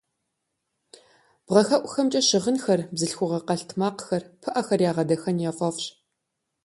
Бгъэхэӏухэмкӏэ 1.45 2.21
щыгъынхэр, 2.27 2.81
бзылъхугъэ 2.93 3.39
къэлътмакъхэр, 3.47 4.23
пыӏэхэр 4.41 4.79
ягъэдахэн 4.89 5.37
яфӏэфӏщ. 5.49 5.85